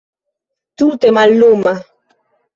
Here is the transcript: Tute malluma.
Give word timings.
Tute 0.77 1.07
malluma. 1.15 1.73